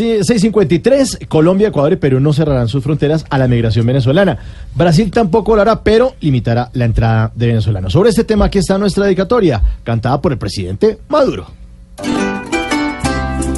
Sí, 0.00 0.24
653, 0.24 1.26
Colombia, 1.28 1.68
Ecuador 1.68 1.92
y 1.92 1.96
Perú 1.96 2.20
no 2.20 2.32
cerrarán 2.32 2.68
sus 2.68 2.82
fronteras 2.82 3.26
a 3.28 3.36
la 3.36 3.46
migración 3.46 3.84
venezolana. 3.84 4.38
Brasil 4.74 5.10
tampoco 5.10 5.54
lo 5.54 5.60
hará, 5.60 5.82
pero 5.82 6.14
limitará 6.22 6.70
la 6.72 6.86
entrada 6.86 7.30
de 7.34 7.48
venezolanos. 7.48 7.92
Sobre 7.92 8.08
este 8.08 8.24
tema 8.24 8.46
aquí 8.46 8.56
está 8.56 8.78
nuestra 8.78 9.04
dedicatoria, 9.04 9.62
cantada 9.84 10.18
por 10.22 10.32
el 10.32 10.38
presidente 10.38 11.00
Maduro. 11.10 11.48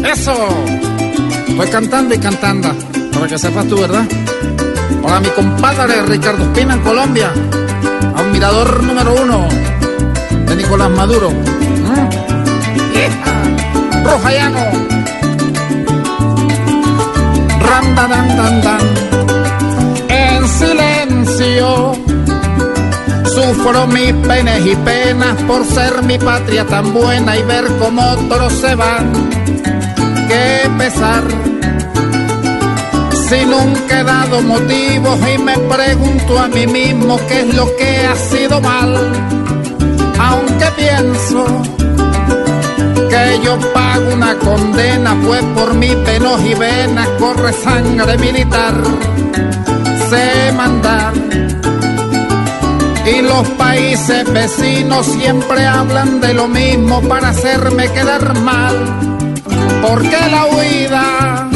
¡Eso! 0.05 0.35
Voy 1.57 1.69
cantando 1.69 2.13
y 2.13 2.19
cantando, 2.19 2.71
para 3.13 3.29
que 3.29 3.39
sepas 3.39 3.69
tú, 3.69 3.77
¿verdad? 3.77 4.05
Hola, 5.05 5.21
mi 5.21 5.29
compadre 5.29 6.03
Ricardo 6.07 6.43
Espina 6.43 6.75
en 6.75 6.81
Colombia, 6.81 7.31
admirador 8.17 8.83
número 8.83 9.15
uno 9.23 9.47
de 10.45 10.57
Nicolás 10.57 10.91
Maduro. 10.91 11.31
¿Mm? 11.31 12.09
¡Rojayano! 14.05 14.72
Dan. 18.63 18.81
En 20.09 20.49
silencio 20.49 21.93
sufro 23.35 23.87
mis 23.87 24.13
penes 24.27 24.67
y 24.67 24.77
penas 24.77 25.37
por 25.43 25.65
ser 25.65 26.03
mi 26.03 26.19
patria 26.19 26.67
tan 26.67 26.93
buena 26.93 27.37
y 27.37 27.43
ver 27.43 27.65
cómo 27.79 28.03
otros 28.13 28.53
se 28.53 28.75
van. 28.75 29.13
Qué 30.29 30.71
pesar. 30.79 31.25
Si 33.29 33.45
nunca 33.47 34.01
he 34.01 34.05
dado 34.05 34.43
motivos 34.43 35.19
y 35.35 35.39
me 35.39 35.57
pregunto 35.59 36.39
a 36.39 36.49
mí 36.49 36.67
mismo 36.67 37.19
qué 37.29 37.41
es 37.41 37.55
lo 37.55 37.75
que 37.77 38.07
ha 38.07 38.15
sido 38.15 38.61
mal, 38.61 38.95
aunque 40.19 40.67
pienso 40.77 41.47
que 43.09 43.41
yo 43.43 43.59
una 44.13 44.35
condena, 44.39 45.17
pues 45.25 45.43
por 45.55 45.75
mi 45.75 45.89
pelos 45.89 46.41
y 46.43 46.55
venas 46.55 47.09
corre 47.19 47.53
sangre 47.53 48.19
militar, 48.19 48.75
sé 50.11 50.53
mandar. 50.53 51.13
Y 53.05 53.21
los 53.23 53.49
países 53.51 54.33
vecinos 54.33 55.07
siempre 55.07 55.67
hablan 55.67 56.21
de 56.21 56.35
lo 56.35 56.47
mismo 56.47 57.01
para 57.03 57.31
hacerme 57.31 57.89
quedar 57.93 58.39
mal, 58.41 58.77
porque 59.83 60.17
la 60.31 60.47
huida, 60.47 61.49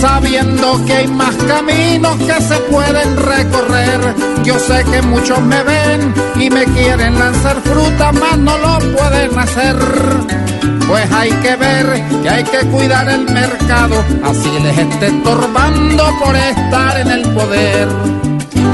sabiendo 0.00 0.82
que 0.86 0.92
hay 0.94 1.08
más 1.08 1.34
caminos 1.46 2.16
que 2.16 2.42
se 2.42 2.56
pueden 2.70 3.16
recorrer, 3.16 4.14
yo 4.44 4.58
sé 4.58 4.82
que 4.90 5.02
muchos 5.02 5.40
me 5.42 5.62
ven 5.62 6.14
y 6.36 6.48
me 6.48 6.64
quieren 6.64 7.18
lanzar 7.18 7.60
fruta, 7.60 8.12
mas 8.12 8.38
no 8.38 8.56
lo 8.56 8.78
pueden 8.96 9.38
hacer. 9.38 10.43
Pues 10.86 11.10
hay 11.12 11.30
que 11.30 11.56
ver 11.56 12.04
que 12.22 12.28
hay 12.28 12.44
que 12.44 12.58
cuidar 12.68 13.08
el 13.08 13.24
mercado, 13.30 13.96
así 14.24 14.50
les 14.62 14.78
esté 14.78 15.06
estorbando 15.06 16.04
por 16.22 16.36
estar 16.36 17.00
en 17.00 17.10
el 17.10 17.22
poder. 17.32 17.88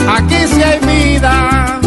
Aquí 0.09 0.37
sí 0.53 0.63
hay 0.63 0.79
vida, 0.81 1.81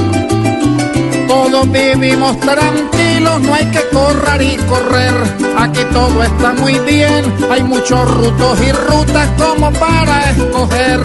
todos 1.28 1.72
vivimos 1.72 2.40
tranquilos, 2.40 3.42
no 3.42 3.54
hay 3.54 3.66
que 3.66 3.82
correr 3.92 4.42
y 4.42 4.56
correr. 4.58 5.14
Aquí 5.58 5.82
todo 5.92 6.24
está 6.24 6.54
muy 6.54 6.80
bien, 6.80 7.34
hay 7.52 7.64
muchos 7.64 8.10
rutos 8.16 8.60
y 8.62 8.72
rutas 8.72 9.30
como 9.38 9.72
para 9.74 10.32
escoger 10.32 11.02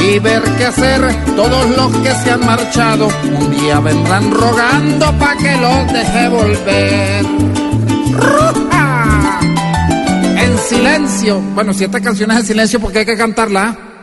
y 0.00 0.18
ver 0.18 0.42
qué 0.56 0.66
hacer. 0.66 1.00
Todos 1.36 1.68
los 1.76 1.92
que 1.98 2.14
se 2.14 2.30
han 2.30 2.44
marchado 2.44 3.08
un 3.24 3.50
día 3.50 3.80
vendrán 3.80 4.30
rogando 4.30 5.12
pa' 5.18 5.36
que 5.36 5.56
los 5.56 5.92
deje 5.92 6.28
volver. 6.28 7.73
¡Ruja! 8.16 9.40
En 10.36 10.58
silencio. 10.58 11.40
Bueno, 11.54 11.72
si 11.72 11.84
esta 11.84 12.00
canción 12.00 12.30
es 12.30 12.38
en 12.40 12.46
silencio, 12.46 12.80
porque 12.80 13.00
hay 13.00 13.06
que 13.06 13.16
cantarla. 13.16 13.93